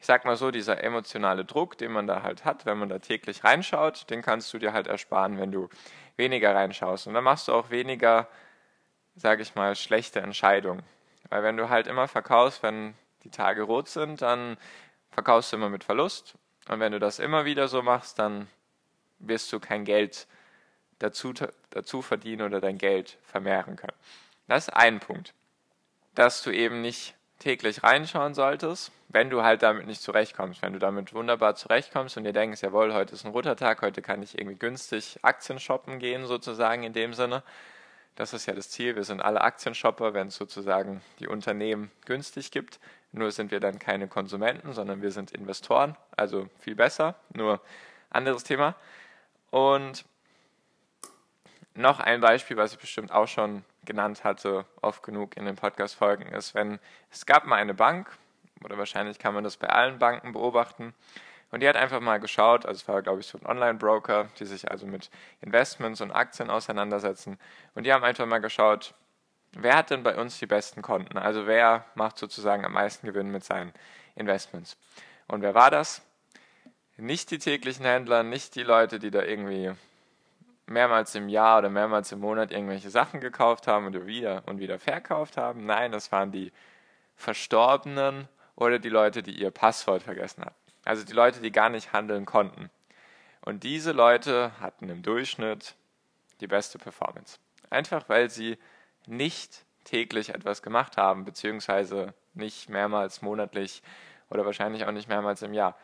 ich 0.01 0.07
sag 0.07 0.25
mal 0.25 0.37
so, 0.37 0.51
dieser 0.51 0.83
emotionale 0.83 1.45
Druck, 1.45 1.77
den 1.77 1.93
man 1.93 2.07
da 2.07 2.23
halt 2.23 2.45
hat, 2.45 2.67
wenn 2.67 2.79
man 2.79 2.89
da 2.89 2.99
täglich 2.99 3.43
reinschaut, 3.43 4.09
den 4.11 4.23
kannst 4.23 4.53
du 4.53 4.59
dir 4.59 4.73
halt 4.73 4.87
ersparen, 4.87 5.39
wenn 5.39 5.51
du 5.51 5.69
weniger 6.17 6.55
reinschaust. 6.55 7.07
Und 7.07 7.15
dann 7.15 7.25
machst 7.25 7.49
du 7.49 7.53
auch 7.53 7.71
weniger, 7.71 8.29
sage 9.17 9.43
ich 9.43 9.55
mal, 9.55 9.75
schlechte 9.75 10.21
Entscheidungen. 10.21 10.83
Weil 11.29 11.43
wenn 11.43 11.57
du 11.57 11.69
halt 11.69 11.89
immer 11.89 12.07
verkaufst, 12.07 12.63
wenn 12.63 12.95
die 13.25 13.31
Tage 13.31 13.63
rot 13.63 13.89
sind, 13.89 14.23
dann 14.23 14.57
verkaufst 15.11 15.53
du 15.53 15.57
immer 15.57 15.69
mit 15.69 15.85
Verlust. 15.85 16.35
Und 16.69 16.81
wenn 16.81 16.93
du 16.93 17.01
das 17.01 17.19
immer 17.19 17.45
wieder 17.45 17.67
so 17.67 17.83
machst, 17.83 18.19
dann 18.19 18.47
wirst 19.19 19.53
du 19.53 19.59
kein 19.59 19.85
Geld 19.85 20.29
dazu, 21.01 21.33
dazu 21.71 22.03
verdienen 22.03 22.43
oder 22.43 22.61
dein 22.61 22.79
Geld 22.79 23.19
vermehren 23.25 23.75
können. 23.75 23.97
Das 24.47 24.69
ist 24.69 24.75
ein 24.75 25.01
Punkt. 25.01 25.35
Dass 26.15 26.43
du 26.43 26.51
eben 26.51 26.81
nicht 26.81 27.15
täglich 27.39 27.83
reinschauen 27.83 28.35
solltest, 28.35 28.91
wenn 29.09 29.31
du 29.31 29.43
halt 29.43 29.63
damit 29.63 29.87
nicht 29.87 30.03
zurechtkommst. 30.03 30.63
Wenn 30.63 30.73
du 30.73 30.79
damit 30.79 31.15
wunderbar 31.15 31.55
zurechtkommst 31.55 32.17
und 32.17 32.25
dir 32.25 32.33
denkst, 32.33 32.63
jawohl, 32.63 32.93
heute 32.93 33.15
ist 33.15 33.25
ein 33.25 33.33
roter 33.33 33.57
Tag, 33.57 33.83
heute 33.83 34.03
kann 34.03 34.23
ich 34.23 34.39
irgendwie 34.39 34.57
günstig 34.57 35.19
Aktien 35.23 35.61
shoppen 35.61 35.99
gehen, 35.99 36.27
sozusagen 36.27 36.83
in 36.83 36.93
dem 36.93 37.15
Sinne. 37.15 37.43
Das 38.17 38.33
ist 38.33 38.47
ja 38.47 38.55
das 38.55 38.71
Ziel. 38.71 38.97
Wir 38.97 39.05
sind 39.05 39.21
alle 39.23 39.41
Aktienshopper, 39.41 40.13
wenn 40.13 40.27
es 40.27 40.37
sozusagen 40.37 41.01
die 41.21 41.29
Unternehmen 41.29 41.93
günstig 42.05 42.51
gibt. 42.51 42.81
Nur 43.13 43.31
sind 43.31 43.53
wir 43.53 43.61
dann 43.61 43.79
keine 43.79 44.09
Konsumenten, 44.09 44.73
sondern 44.73 45.03
wir 45.03 45.13
sind 45.13 45.31
Investoren. 45.31 45.97
Also 46.17 46.49
viel 46.59 46.75
besser. 46.75 47.15
Nur 47.33 47.61
anderes 48.11 48.43
Thema. 48.43 48.75
Und 49.51 50.05
noch 51.79 52.01
ein 52.01 52.21
Beispiel, 52.21 52.57
was 52.57 52.73
ich 52.73 52.79
bestimmt 52.79 53.13
auch 53.13 53.29
schon 53.29 53.65
genannt 53.85 54.25
hatte, 54.25 54.67
oft 54.83 55.03
genug 55.03 55.37
in 55.37 55.47
den 55.47 55.57
Podcast-Folgen, 55.57 56.27
ist, 56.33 56.55
wenn 56.55 56.79
es 57.11 57.25
gab 57.25 57.47
mal 57.47 57.57
eine 57.57 57.75
Bank, 57.75 58.11
oder 58.65 58.77
wahrscheinlich 58.77 59.19
kann 59.19 59.35
man 59.35 59.45
das 59.45 59.57
bei 59.57 59.69
allen 59.69 59.99
Banken 59.99 60.33
beobachten, 60.33 60.95
und 61.51 61.63
die 61.63 61.69
hat 61.69 61.77
einfach 61.77 62.01
mal 62.01 62.19
geschaut, 62.19 62.67
also 62.67 62.77
es 62.77 62.89
war, 62.89 63.01
glaube 63.01 63.21
ich, 63.21 63.27
so 63.27 63.39
ein 63.39 63.47
Online-Broker, 63.47 64.29
die 64.39 64.45
sich 64.45 64.71
also 64.71 64.87
mit 64.87 65.09
Investments 65.41 66.01
und 66.01 66.11
Aktien 66.11 66.51
auseinandersetzen. 66.51 67.39
Und 67.75 67.85
die 67.85 67.93
haben 67.95 68.05
einfach 68.05 68.27
mal 68.27 68.39
geschaut, 68.39 68.93
wer 69.53 69.77
hat 69.77 69.89
denn 69.89 70.03
bei 70.03 70.15
uns 70.17 70.39
die 70.39 70.47
besten 70.47 70.83
Konten? 70.83 71.17
Also 71.17 71.47
wer 71.47 71.87
macht 71.95 72.19
sozusagen 72.19 72.67
am 72.67 72.73
meisten 72.73 73.07
Gewinn 73.07 73.31
mit 73.31 73.45
seinen 73.45 73.73
Investments? 74.15 74.77
Und 75.27 75.41
wer 75.41 75.55
war 75.55 75.71
das? 75.71 76.03
Nicht 76.99 77.31
die 77.31 77.39
täglichen 77.39 77.87
Händler, 77.87 78.25
nicht 78.25 78.55
die 78.55 78.63
Leute, 78.63 78.99
die 78.99 79.11
da 79.11 79.23
irgendwie 79.23 79.73
mehrmals 80.69 81.15
im 81.15 81.29
Jahr 81.29 81.59
oder 81.59 81.71
mehrmals 81.71 82.13
im 82.13 82.21
Monat 82.21 82.53
irgendwelche 82.53 82.91
Sachen 82.91 83.21
gekauft 83.21 83.67
haben 83.67 83.87
und 83.87 84.07
wieder 84.07 84.43
und 84.47 84.59
wieder 84.59 84.79
verkauft 84.79 85.37
haben. 85.37 85.67
Nein, 85.67 85.93
das 85.93 86.13
waren 86.13 86.33
die 86.33 86.53
Verstorbenen 87.17 88.29
oder 88.55 88.79
die 88.79 88.89
Leute, 88.89 89.23
die 89.23 89.41
ihr 89.41 89.51
Passwort 89.51 90.03
vergessen 90.03 90.45
hatten. 90.45 90.57
Also 90.85 91.05
die 91.05 91.13
Leute, 91.13 91.41
die 91.41 91.53
gar 91.53 91.69
nicht 91.69 91.93
handeln 91.93 92.25
konnten. 92.25 92.71
Und 93.43 93.63
diese 93.63 93.93
Leute 93.93 94.53
hatten 94.61 94.89
im 94.89 95.03
Durchschnitt 95.03 95.75
die 96.41 96.47
beste 96.47 96.79
Performance. 96.79 97.39
Einfach 97.71 98.09
weil 98.09 98.31
sie 98.31 98.59
nicht 99.07 99.65
täglich 99.85 100.31
etwas 100.31 100.63
gemacht 100.63 100.97
haben, 100.97 101.25
beziehungsweise 101.25 102.15
nicht 102.35 102.69
mehrmals 102.69 103.23
monatlich 103.23 103.83
oder 104.31 104.45
wahrscheinlich 104.45 104.85
auch 104.85 104.93
nicht 104.93 105.09
mehrmals 105.09 105.43
im 105.43 105.55
Jahr. 105.55 105.77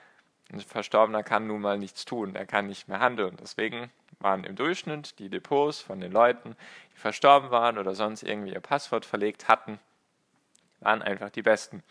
Ein 0.52 0.60
Verstorbener 0.60 1.22
kann 1.22 1.46
nun 1.46 1.62
mal 1.62 1.78
nichts 1.78 2.04
tun, 2.04 2.36
er 2.36 2.46
kann 2.46 2.66
nicht 2.66 2.86
mehr 2.86 3.00
handeln. 3.00 3.36
Deswegen 3.40 3.90
waren 4.24 4.42
im 4.42 4.56
Durchschnitt 4.56 5.18
die 5.20 5.28
Depots 5.28 5.80
von 5.80 6.00
den 6.00 6.10
Leuten, 6.10 6.56
die 6.94 6.98
verstorben 6.98 7.50
waren 7.50 7.78
oder 7.78 7.94
sonst 7.94 8.24
irgendwie 8.24 8.52
ihr 8.52 8.60
Passwort 8.60 9.04
verlegt 9.04 9.46
hatten, 9.46 9.78
waren 10.80 11.02
einfach 11.02 11.30
die 11.30 11.42
besten. 11.42 11.84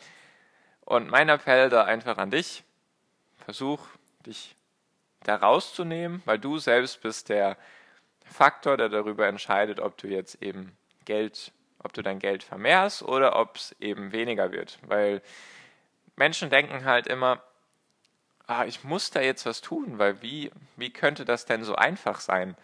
Und 0.82 1.10
mein 1.10 1.30
Appell 1.30 1.70
da 1.70 1.86
einfach 1.86 2.18
an 2.18 2.32
dich, 2.32 2.64
Versuch, 3.38 3.88
dich 4.26 4.56
da 5.24 5.36
rauszunehmen, 5.36 6.22
weil 6.26 6.40
du 6.40 6.58
selbst 6.58 7.02
bist 7.02 7.30
der 7.30 7.58
Faktor, 8.26 8.78
der 8.78 8.90
darüber 8.90 9.28
entscheidet, 9.28 9.80
ob 9.80 9.98
du 9.98 10.08
jetzt 10.08 10.42
eben 10.42 10.76
Geld, 11.06 11.52
ob 11.80 11.94
du 11.94 12.02
dein 12.02 12.20
Geld 12.20 12.44
vermehrst 12.44 13.04
oder 13.04 13.38
ob 13.38 13.58
es 13.58 13.76
eben 13.80 14.12
weniger 14.12 14.52
wird. 14.52 14.80
Weil 14.84 15.22
Menschen 16.16 16.50
denken 16.50 16.86
halt 16.86 17.08
immer, 17.08 17.42
ah, 18.48 18.66
ich 18.66 18.84
muss 18.84 19.12
da 19.12 19.22
jetzt 19.22 19.46
was 19.46 19.62
tun, 19.62 20.00
weil 20.00 20.22
wie, 20.22 20.52
wie 20.76 20.92
könnte 20.92 21.26
das 21.26 21.46
denn 21.46 21.64
so 21.64 21.76
einfach 21.76 22.20
sein? 22.20 22.56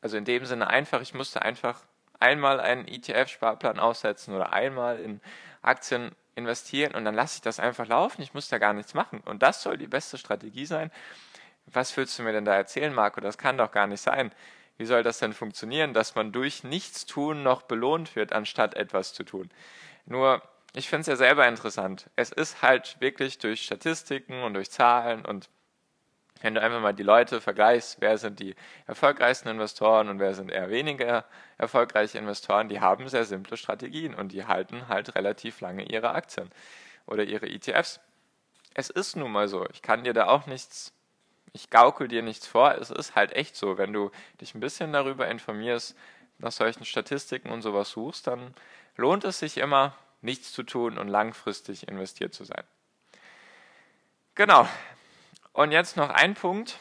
Also 0.00 0.16
in 0.16 0.24
dem 0.24 0.44
Sinne 0.46 0.68
einfach, 0.68 1.00
ich 1.00 1.14
musste 1.14 1.42
einfach 1.42 1.82
einmal 2.18 2.60
einen 2.60 2.86
ETF-Sparplan 2.86 3.78
aufsetzen 3.78 4.34
oder 4.34 4.52
einmal 4.52 4.98
in 4.98 5.20
Aktien 5.60 6.12
investieren 6.34 6.94
und 6.94 7.04
dann 7.04 7.14
lasse 7.14 7.36
ich 7.36 7.42
das 7.42 7.60
einfach 7.60 7.86
laufen. 7.86 8.22
Ich 8.22 8.34
muss 8.34 8.48
da 8.48 8.58
gar 8.58 8.72
nichts 8.72 8.94
machen. 8.94 9.20
Und 9.24 9.42
das 9.42 9.62
soll 9.62 9.76
die 9.76 9.86
beste 9.86 10.18
Strategie 10.18 10.66
sein. 10.66 10.90
Was 11.66 11.96
willst 11.96 12.18
du 12.18 12.22
mir 12.22 12.32
denn 12.32 12.44
da 12.44 12.54
erzählen, 12.54 12.94
Marco? 12.94 13.20
Das 13.20 13.38
kann 13.38 13.58
doch 13.58 13.70
gar 13.70 13.86
nicht 13.86 14.00
sein. 14.00 14.32
Wie 14.78 14.86
soll 14.86 15.02
das 15.02 15.18
denn 15.18 15.32
funktionieren, 15.32 15.94
dass 15.94 16.14
man 16.14 16.32
durch 16.32 16.64
Nichtstun 16.64 17.42
noch 17.42 17.62
belohnt 17.62 18.16
wird, 18.16 18.32
anstatt 18.32 18.74
etwas 18.74 19.12
zu 19.12 19.22
tun? 19.24 19.50
Nur, 20.06 20.42
ich 20.74 20.88
finde 20.88 21.02
es 21.02 21.06
ja 21.08 21.16
selber 21.16 21.46
interessant. 21.46 22.10
Es 22.16 22.32
ist 22.32 22.62
halt 22.62 22.96
wirklich 23.00 23.38
durch 23.38 23.62
Statistiken 23.62 24.42
und 24.42 24.54
durch 24.54 24.70
Zahlen 24.70 25.24
und 25.24 25.50
wenn 26.42 26.54
du 26.54 26.60
einfach 26.60 26.80
mal 26.80 26.92
die 26.92 27.04
Leute 27.04 27.40
vergleichst, 27.40 28.00
wer 28.00 28.18
sind 28.18 28.40
die 28.40 28.56
erfolgreichsten 28.86 29.48
Investoren 29.48 30.08
und 30.08 30.18
wer 30.18 30.34
sind 30.34 30.50
eher 30.50 30.70
weniger 30.70 31.24
erfolgreiche 31.56 32.18
Investoren, 32.18 32.68
die 32.68 32.80
haben 32.80 33.08
sehr 33.08 33.24
simple 33.24 33.56
Strategien 33.56 34.14
und 34.14 34.32
die 34.32 34.44
halten 34.44 34.88
halt 34.88 35.14
relativ 35.14 35.60
lange 35.60 35.84
ihre 35.84 36.10
Aktien 36.10 36.50
oder 37.06 37.22
ihre 37.22 37.48
ETFs. 37.48 38.00
Es 38.74 38.90
ist 38.90 39.16
nun 39.16 39.30
mal 39.30 39.46
so. 39.46 39.68
Ich 39.72 39.82
kann 39.82 40.02
dir 40.02 40.14
da 40.14 40.26
auch 40.26 40.46
nichts, 40.46 40.92
ich 41.52 41.70
gaukel 41.70 42.08
dir 42.08 42.22
nichts 42.22 42.46
vor. 42.48 42.74
Es 42.74 42.90
ist 42.90 43.14
halt 43.14 43.32
echt 43.32 43.54
so. 43.54 43.78
Wenn 43.78 43.92
du 43.92 44.10
dich 44.40 44.54
ein 44.54 44.60
bisschen 44.60 44.92
darüber 44.92 45.28
informierst, 45.28 45.96
nach 46.38 46.52
solchen 46.52 46.84
Statistiken 46.84 47.50
und 47.50 47.62
sowas 47.62 47.90
suchst, 47.90 48.26
dann 48.26 48.54
lohnt 48.96 49.22
es 49.24 49.38
sich 49.38 49.58
immer, 49.58 49.94
nichts 50.22 50.52
zu 50.52 50.62
tun 50.62 50.98
und 50.98 51.08
langfristig 51.08 51.88
investiert 51.88 52.32
zu 52.34 52.44
sein. 52.44 52.64
Genau, 54.34 54.66
und 55.52 55.72
jetzt 55.72 55.96
noch 55.96 56.08
ein 56.08 56.34
Punkt, 56.34 56.78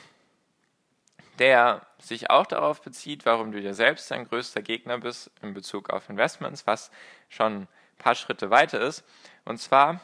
der 1.40 1.86
sich 2.00 2.30
auch 2.30 2.46
darauf 2.46 2.82
bezieht, 2.82 3.26
warum 3.26 3.52
du 3.52 3.60
dir 3.60 3.74
selbst 3.74 4.10
dein 4.12 4.28
größter 4.28 4.62
Gegner 4.62 5.00
bist 5.00 5.32
in 5.42 5.54
Bezug 5.54 5.90
auf 5.90 6.10
Investments, 6.10 6.66
was 6.68 6.92
schon 7.28 7.64
ein 7.64 7.68
paar 7.98 8.16
Schritte 8.16 8.50
weiter 8.50 8.80
ist. 8.80 9.04
Und 9.44 9.58
zwar 9.58 10.00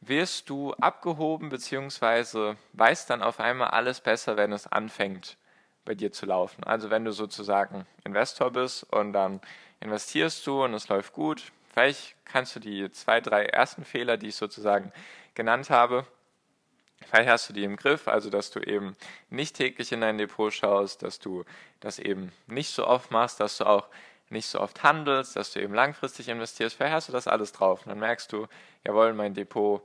wirst 0.00 0.48
du 0.48 0.74
abgehoben 0.74 1.48
bzw. 1.48 2.54
weißt 2.74 3.10
dann 3.10 3.22
auf 3.22 3.40
einmal 3.40 3.68
alles 3.68 4.00
besser, 4.00 4.36
wenn 4.36 4.52
es 4.52 4.66
anfängt 4.66 5.36
bei 5.84 5.94
dir 5.94 6.12
zu 6.12 6.26
laufen. 6.26 6.62
Also 6.64 6.90
wenn 6.90 7.04
du 7.04 7.12
sozusagen 7.12 7.86
Investor 8.04 8.52
bist 8.52 8.84
und 8.84 9.12
dann 9.12 9.40
investierst 9.80 10.46
du 10.46 10.64
und 10.64 10.74
es 10.74 10.88
läuft 10.88 11.12
gut, 11.14 11.50
vielleicht 11.78 12.16
kannst 12.24 12.56
du 12.56 12.60
die 12.60 12.90
zwei, 12.90 13.20
drei 13.20 13.44
ersten 13.44 13.84
Fehler, 13.84 14.16
die 14.16 14.28
ich 14.28 14.36
sozusagen 14.36 14.92
genannt 15.34 15.70
habe, 15.70 16.06
Vielleicht 17.06 17.28
hast 17.30 17.48
du 17.48 17.52
die 17.52 17.62
im 17.62 17.76
Griff, 17.76 18.08
also 18.08 18.28
dass 18.28 18.50
du 18.50 18.58
eben 18.58 18.96
nicht 19.30 19.54
täglich 19.56 19.92
in 19.92 20.00
dein 20.00 20.18
Depot 20.18 20.52
schaust, 20.52 21.04
dass 21.04 21.20
du 21.20 21.44
das 21.78 22.00
eben 22.00 22.32
nicht 22.48 22.70
so 22.70 22.86
oft 22.86 23.12
machst, 23.12 23.38
dass 23.38 23.58
du 23.58 23.66
auch 23.66 23.86
nicht 24.30 24.46
so 24.46 24.60
oft 24.60 24.82
handelst, 24.82 25.36
dass 25.36 25.52
du 25.52 25.62
eben 25.62 25.74
langfristig 25.74 26.28
investierst. 26.28 26.76
Vielleicht 26.76 26.92
hast 26.92 27.08
du 27.08 27.12
das 27.12 27.28
alles 27.28 27.52
drauf. 27.52 27.86
Und 27.86 27.90
dann 27.90 28.00
merkst 28.00 28.32
du, 28.32 28.48
jawohl, 28.84 29.14
mein 29.14 29.32
Depot 29.32 29.80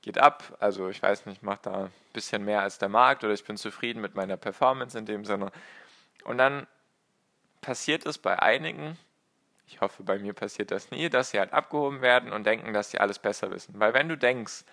geht 0.00 0.16
ab. 0.16 0.56
Also 0.58 0.88
ich 0.88 1.02
weiß 1.02 1.26
nicht, 1.26 1.36
ich 1.36 1.42
mache 1.42 1.60
da 1.62 1.84
ein 1.84 1.92
bisschen 2.14 2.42
mehr 2.42 2.62
als 2.62 2.78
der 2.78 2.88
Markt 2.88 3.22
oder 3.22 3.34
ich 3.34 3.44
bin 3.44 3.58
zufrieden 3.58 4.00
mit 4.00 4.14
meiner 4.14 4.38
Performance 4.38 4.98
in 4.98 5.04
dem 5.04 5.26
Sinne. 5.26 5.52
Und 6.24 6.38
dann 6.38 6.66
passiert 7.60 8.06
es 8.06 8.16
bei 8.16 8.38
einigen, 8.40 8.98
ich 9.66 9.80
hoffe, 9.80 10.02
bei 10.02 10.18
mir 10.18 10.32
passiert 10.32 10.70
das 10.70 10.90
nie, 10.90 11.08
dass 11.08 11.30
sie 11.30 11.38
halt 11.38 11.52
abgehoben 11.52 12.00
werden 12.00 12.32
und 12.32 12.44
denken, 12.44 12.72
dass 12.72 12.90
sie 12.90 12.98
alles 12.98 13.18
besser 13.18 13.50
wissen. 13.50 13.78
Weil 13.78 13.94
wenn 13.94 14.08
du 14.08 14.16
denkst, 14.16 14.64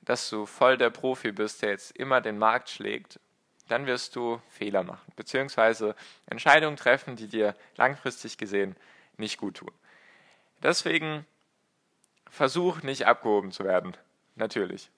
dass 0.00 0.28
du 0.30 0.46
voll 0.46 0.76
der 0.76 0.90
Profi 0.90 1.32
bist, 1.32 1.62
der 1.62 1.70
jetzt 1.70 1.96
immer 1.96 2.20
den 2.20 2.38
Markt 2.38 2.70
schlägt, 2.70 3.20
dann 3.68 3.86
wirst 3.86 4.16
du 4.16 4.40
Fehler 4.48 4.82
machen, 4.82 5.10
beziehungsweise 5.16 5.94
Entscheidungen 6.26 6.76
treffen, 6.76 7.16
die 7.16 7.28
dir 7.28 7.54
langfristig 7.76 8.36
gesehen 8.36 8.76
nicht 9.16 9.38
gut 9.38 9.58
tun. 9.58 9.72
Deswegen 10.62 11.26
versuch 12.28 12.82
nicht 12.82 13.06
abgehoben 13.06 13.52
zu 13.52 13.64
werden, 13.64 13.96
natürlich. 14.34 14.90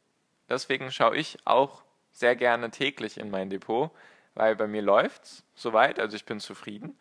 Deswegen 0.48 0.90
schaue 0.90 1.16
ich 1.16 1.38
auch 1.44 1.82
sehr 2.12 2.34
gerne 2.34 2.70
täglich 2.70 3.18
in 3.18 3.30
mein 3.30 3.50
Depot, 3.50 3.90
weil 4.34 4.56
bei 4.56 4.66
mir 4.66 4.82
läuft 4.82 5.24
es 5.24 5.44
soweit, 5.54 6.00
also 6.00 6.16
ich 6.16 6.24
bin 6.24 6.40
zufrieden. 6.40 6.98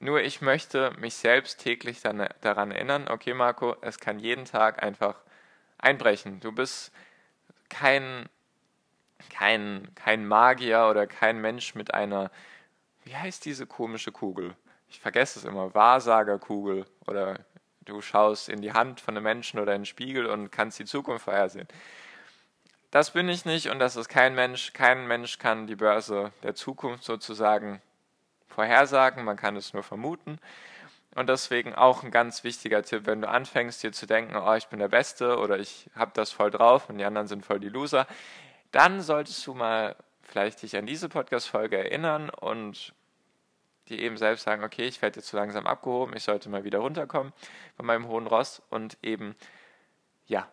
Nur 0.00 0.20
ich 0.20 0.40
möchte 0.40 0.92
mich 0.98 1.14
selbst 1.14 1.60
täglich 1.60 2.00
dann, 2.00 2.28
daran 2.40 2.70
erinnern, 2.70 3.08
okay 3.08 3.34
Marco, 3.34 3.76
es 3.80 3.98
kann 3.98 4.20
jeden 4.20 4.44
Tag 4.44 4.82
einfach 4.82 5.16
einbrechen. 5.76 6.38
Du 6.40 6.52
bist 6.52 6.92
kein, 7.68 8.28
kein, 9.30 9.88
kein 9.96 10.26
Magier 10.26 10.86
oder 10.88 11.06
kein 11.06 11.40
Mensch 11.40 11.74
mit 11.74 11.94
einer, 11.94 12.30
wie 13.04 13.16
heißt 13.16 13.44
diese 13.44 13.66
komische 13.66 14.12
Kugel? 14.12 14.54
Ich 14.88 15.00
vergesse 15.00 15.40
es 15.40 15.44
immer, 15.44 15.74
Wahrsagerkugel 15.74 16.86
oder 17.06 17.40
du 17.84 18.00
schaust 18.00 18.48
in 18.48 18.62
die 18.62 18.72
Hand 18.72 19.00
von 19.00 19.16
einem 19.16 19.24
Menschen 19.24 19.58
oder 19.58 19.74
in 19.74 19.80
den 19.80 19.86
Spiegel 19.86 20.26
und 20.26 20.50
kannst 20.50 20.78
die 20.78 20.84
Zukunft 20.84 21.24
vorhersehen. 21.24 21.66
Das 22.90 23.10
bin 23.10 23.28
ich 23.28 23.44
nicht 23.44 23.68
und 23.68 23.80
das 23.80 23.96
ist 23.96 24.08
kein 24.08 24.34
Mensch. 24.34 24.72
Kein 24.72 25.06
Mensch 25.06 25.38
kann 25.38 25.66
die 25.66 25.76
Börse 25.76 26.32
der 26.42 26.54
Zukunft 26.54 27.04
sozusagen 27.04 27.82
vorhersagen, 28.58 29.22
man 29.22 29.36
kann 29.36 29.54
es 29.54 29.72
nur 29.72 29.84
vermuten. 29.84 30.40
Und 31.14 31.28
deswegen 31.28 31.76
auch 31.76 32.02
ein 32.02 32.10
ganz 32.10 32.42
wichtiger 32.42 32.82
Tipp, 32.82 33.06
wenn 33.06 33.22
du 33.22 33.28
anfängst 33.28 33.84
dir 33.84 33.92
zu 33.92 34.04
denken, 34.04 34.34
oh, 34.34 34.54
ich 34.54 34.66
bin 34.66 34.80
der 34.80 34.88
Beste 34.88 35.38
oder 35.38 35.60
ich 35.60 35.88
habe 35.94 36.10
das 36.12 36.32
voll 36.32 36.50
drauf 36.50 36.88
und 36.88 36.98
die 36.98 37.04
anderen 37.04 37.28
sind 37.28 37.46
voll 37.46 37.60
die 37.60 37.68
Loser, 37.68 38.08
dann 38.72 39.00
solltest 39.00 39.46
du 39.46 39.54
mal 39.54 39.94
vielleicht 40.22 40.60
dich 40.62 40.76
an 40.76 40.86
diese 40.86 41.08
Podcast-Folge 41.08 41.78
erinnern 41.78 42.30
und 42.30 42.94
dir 43.88 44.00
eben 44.00 44.16
selbst 44.16 44.42
sagen, 44.42 44.64
okay, 44.64 44.86
ich 44.88 45.00
werde 45.02 45.20
jetzt 45.20 45.28
zu 45.28 45.36
langsam 45.36 45.68
abgehoben, 45.68 46.16
ich 46.16 46.24
sollte 46.24 46.48
mal 46.48 46.64
wieder 46.64 46.80
runterkommen 46.80 47.32
von 47.76 47.86
meinem 47.86 48.08
hohen 48.08 48.26
Ross 48.26 48.60
und 48.70 48.98
eben, 49.02 49.36
ja, 50.26 50.48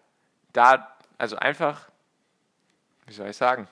da, 0.54 0.96
also 1.18 1.38
einfach, 1.38 1.90
wie 3.08 3.14
soll 3.14 3.30
ich 3.30 3.38
sagen, 3.38 3.68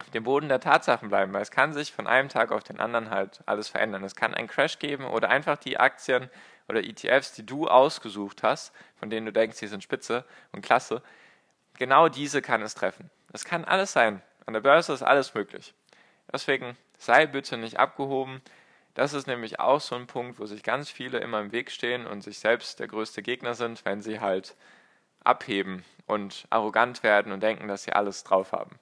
auf 0.00 0.10
dem 0.10 0.24
Boden 0.24 0.48
der 0.48 0.60
Tatsachen 0.60 1.08
bleiben, 1.08 1.32
weil 1.32 1.42
es 1.42 1.50
kann 1.50 1.72
sich 1.72 1.92
von 1.92 2.06
einem 2.06 2.28
Tag 2.28 2.52
auf 2.52 2.62
den 2.62 2.80
anderen 2.80 3.10
halt 3.10 3.42
alles 3.46 3.68
verändern. 3.68 4.04
Es 4.04 4.14
kann 4.14 4.34
einen 4.34 4.48
Crash 4.48 4.78
geben 4.78 5.04
oder 5.04 5.28
einfach 5.30 5.56
die 5.56 5.78
Aktien 5.78 6.30
oder 6.68 6.84
ETFs, 6.84 7.32
die 7.32 7.46
du 7.46 7.68
ausgesucht 7.68 8.42
hast, 8.42 8.74
von 8.96 9.10
denen 9.10 9.26
du 9.26 9.32
denkst, 9.32 9.58
die 9.58 9.68
sind 9.68 9.82
spitze 9.82 10.24
und 10.52 10.62
klasse, 10.62 11.02
genau 11.78 12.08
diese 12.08 12.42
kann 12.42 12.62
es 12.62 12.74
treffen. 12.74 13.10
Es 13.32 13.44
kann 13.44 13.64
alles 13.64 13.92
sein. 13.92 14.22
An 14.46 14.54
der 14.54 14.60
Börse 14.60 14.92
ist 14.92 15.02
alles 15.02 15.34
möglich. 15.34 15.74
Deswegen 16.32 16.76
sei 16.98 17.26
bitte 17.26 17.56
nicht 17.56 17.78
abgehoben. 17.78 18.40
Das 18.94 19.12
ist 19.12 19.26
nämlich 19.26 19.60
auch 19.60 19.80
so 19.80 19.94
ein 19.94 20.06
Punkt, 20.06 20.38
wo 20.38 20.46
sich 20.46 20.62
ganz 20.62 20.90
viele 20.90 21.18
immer 21.18 21.40
im 21.40 21.52
Weg 21.52 21.70
stehen 21.70 22.06
und 22.06 22.22
sich 22.22 22.38
selbst 22.38 22.80
der 22.80 22.88
größte 22.88 23.22
Gegner 23.22 23.54
sind, 23.54 23.84
wenn 23.84 24.00
sie 24.00 24.20
halt 24.20 24.56
abheben 25.22 25.84
und 26.06 26.46
arrogant 26.50 27.02
werden 27.02 27.32
und 27.32 27.42
denken, 27.42 27.68
dass 27.68 27.82
sie 27.82 27.92
alles 27.92 28.24
drauf 28.24 28.52
haben. 28.52 28.78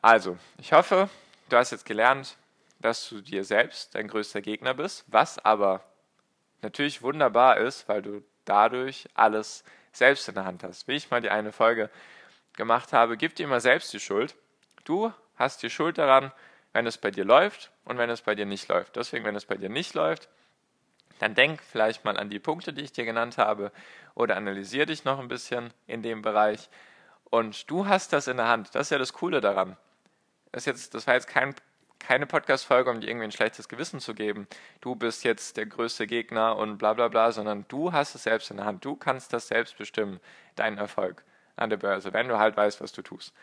Also, 0.00 0.38
ich 0.58 0.72
hoffe, 0.72 1.10
du 1.48 1.56
hast 1.56 1.72
jetzt 1.72 1.84
gelernt, 1.84 2.36
dass 2.78 3.08
du 3.08 3.20
dir 3.20 3.42
selbst 3.42 3.96
dein 3.96 4.06
größter 4.06 4.40
Gegner 4.40 4.74
bist, 4.74 5.04
was 5.08 5.44
aber 5.44 5.82
natürlich 6.62 7.02
wunderbar 7.02 7.56
ist, 7.56 7.88
weil 7.88 8.02
du 8.02 8.22
dadurch 8.44 9.08
alles 9.14 9.64
selbst 9.92 10.28
in 10.28 10.36
der 10.36 10.44
Hand 10.44 10.62
hast. 10.62 10.86
Wie 10.86 10.94
ich 10.94 11.10
mal 11.10 11.20
die 11.20 11.30
eine 11.30 11.50
Folge 11.50 11.90
gemacht 12.56 12.92
habe, 12.92 13.16
gib 13.16 13.34
dir 13.34 13.44
immer 13.44 13.58
selbst 13.58 13.92
die 13.92 13.98
Schuld. 13.98 14.36
Du 14.84 15.12
hast 15.34 15.64
die 15.64 15.70
Schuld 15.70 15.98
daran, 15.98 16.30
wenn 16.72 16.86
es 16.86 16.96
bei 16.96 17.10
dir 17.10 17.24
läuft 17.24 17.72
und 17.84 17.98
wenn 17.98 18.10
es 18.10 18.22
bei 18.22 18.36
dir 18.36 18.46
nicht 18.46 18.68
läuft. 18.68 18.94
Deswegen, 18.94 19.24
wenn 19.24 19.34
es 19.34 19.46
bei 19.46 19.56
dir 19.56 19.68
nicht 19.68 19.94
läuft, 19.94 20.28
dann 21.18 21.34
denk 21.34 21.60
vielleicht 21.60 22.04
mal 22.04 22.16
an 22.16 22.30
die 22.30 22.38
Punkte, 22.38 22.72
die 22.72 22.82
ich 22.82 22.92
dir 22.92 23.04
genannt 23.04 23.36
habe 23.36 23.72
oder 24.14 24.36
analysiere 24.36 24.86
dich 24.86 25.04
noch 25.04 25.18
ein 25.18 25.26
bisschen 25.26 25.74
in 25.88 26.02
dem 26.02 26.22
Bereich. 26.22 26.70
Und 27.24 27.68
du 27.68 27.86
hast 27.86 28.12
das 28.12 28.28
in 28.28 28.36
der 28.36 28.46
Hand. 28.46 28.76
Das 28.76 28.86
ist 28.86 28.90
ja 28.90 28.98
das 28.98 29.12
Coole 29.12 29.40
daran 29.40 29.76
das, 30.52 30.64
jetzt, 30.64 30.94
das 30.94 31.06
war 31.06 31.14
jetzt 31.14 31.28
kein, 31.28 31.54
keine 31.98 32.26
Podcast-Folge, 32.26 32.90
um 32.90 33.00
dir 33.00 33.08
irgendwie 33.08 33.24
ein 33.24 33.32
schlechtes 33.32 33.68
Gewissen 33.68 34.00
zu 34.00 34.14
geben. 34.14 34.46
Du 34.80 34.94
bist 34.94 35.24
jetzt 35.24 35.56
der 35.56 35.66
größte 35.66 36.06
Gegner 36.06 36.56
und 36.56 36.78
bla 36.78 36.94
bla 36.94 37.08
bla, 37.08 37.32
sondern 37.32 37.66
du 37.68 37.92
hast 37.92 38.14
es 38.14 38.22
selbst 38.22 38.50
in 38.50 38.58
der 38.58 38.66
Hand. 38.66 38.84
Du 38.84 38.96
kannst 38.96 39.32
das 39.32 39.48
selbst 39.48 39.76
bestimmen, 39.78 40.20
deinen 40.56 40.78
Erfolg 40.78 41.24
an 41.56 41.70
der 41.70 41.76
Börse, 41.76 42.12
wenn 42.12 42.28
du 42.28 42.38
halt 42.38 42.56
weißt, 42.56 42.80
was 42.80 42.92
du 42.92 43.02
tust. 43.02 43.34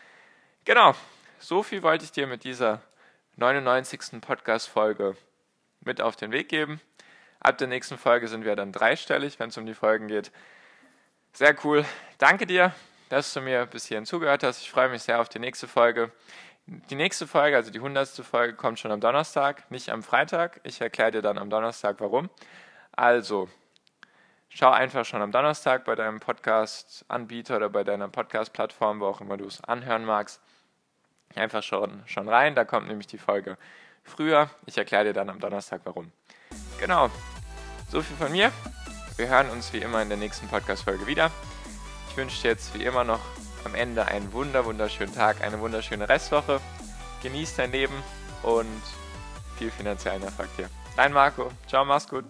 Genau, 0.63 0.95
so 1.39 1.63
viel 1.63 1.83
wollte 1.83 2.05
ich 2.05 2.11
dir 2.11 2.27
mit 2.27 2.43
dieser 2.43 2.81
99. 3.35 4.21
Podcast-Folge 4.21 5.15
mit 5.81 6.01
auf 6.01 6.15
den 6.15 6.31
Weg 6.31 6.49
geben. 6.49 6.81
Ab 7.39 7.57
der 7.57 7.67
nächsten 7.67 7.97
Folge 7.97 8.27
sind 8.27 8.45
wir 8.45 8.55
dann 8.55 8.71
dreistellig, 8.71 9.39
wenn 9.39 9.49
es 9.49 9.57
um 9.57 9.65
die 9.65 9.73
Folgen 9.73 10.07
geht. 10.07 10.31
Sehr 11.33 11.55
cool. 11.63 11.85
Danke 12.17 12.47
dir, 12.47 12.73
dass 13.09 13.33
du 13.33 13.41
mir 13.41 13.65
bis 13.65 13.85
hierhin 13.85 14.05
zugehört 14.05 14.41
hast. 14.41 14.61
Ich 14.61 14.71
freue 14.71 14.89
mich 14.89 15.03
sehr 15.03 15.19
auf 15.19 15.29
die 15.29 15.39
nächste 15.39 15.67
Folge. 15.67 16.11
Die 16.67 16.95
nächste 16.95 17.27
Folge, 17.27 17.55
also 17.55 17.69
die 17.69 17.79
hundertste 17.79 18.23
Folge, 18.23 18.55
kommt 18.55 18.79
schon 18.79 18.91
am 18.91 18.99
Donnerstag, 18.99 19.69
nicht 19.69 19.89
am 19.91 20.01
Freitag. 20.01 20.61
Ich 20.63 20.81
erkläre 20.81 21.11
dir 21.11 21.21
dann 21.21 21.37
am 21.37 21.51
Donnerstag 21.51 21.97
warum. 21.99 22.27
Also, 22.91 23.47
schau 24.49 24.71
einfach 24.71 25.05
schon 25.05 25.21
am 25.21 25.31
Donnerstag 25.31 25.85
bei 25.85 25.93
deinem 25.93 26.19
Podcast-Anbieter 26.19 27.57
oder 27.57 27.69
bei 27.69 27.83
deiner 27.83 28.07
Podcast-Plattform, 28.07 28.99
wo 28.99 29.05
auch 29.05 29.21
immer 29.21 29.37
du 29.37 29.45
es 29.45 29.63
anhören 29.63 30.05
magst, 30.05 30.41
einfach 31.35 31.61
schon, 31.61 32.01
schon 32.07 32.27
rein. 32.27 32.55
Da 32.55 32.65
kommt 32.65 32.87
nämlich 32.87 33.05
die 33.05 33.19
Folge 33.19 33.59
früher. 34.03 34.49
Ich 34.65 34.79
erkläre 34.79 35.05
dir 35.05 35.13
dann 35.13 35.29
am 35.29 35.39
Donnerstag 35.39 35.81
warum. 35.83 36.11
Genau, 36.79 37.11
so 37.91 38.01
viel 38.01 38.17
von 38.17 38.31
mir. 38.31 38.51
Wir 39.17 39.27
hören 39.27 39.51
uns 39.51 39.71
wie 39.71 39.79
immer 39.79 40.01
in 40.01 40.09
der 40.09 40.17
nächsten 40.17 40.47
Podcast-Folge 40.47 41.05
wieder. 41.05 41.29
Ich 42.09 42.17
wünsche 42.17 42.41
dir 42.41 42.49
jetzt 42.49 42.73
wie 42.73 42.85
immer 42.85 43.03
noch 43.03 43.21
am 43.65 43.75
Ende 43.75 44.05
einen 44.05 44.31
wunder 44.33 44.65
wunderschönen 44.65 45.13
Tag, 45.13 45.41
eine 45.41 45.59
wunderschöne 45.59 46.07
Restwoche. 46.07 46.59
Genieß 47.23 47.55
dein 47.55 47.71
Leben 47.71 47.95
und 48.43 48.81
viel 49.57 49.71
finanziellen 49.71 50.23
Erfolg 50.23 50.49
dir. 50.57 50.69
Dein 50.95 51.13
Marco. 51.13 51.51
Ciao, 51.67 51.83
mach's 51.85 52.07
gut. 52.07 52.25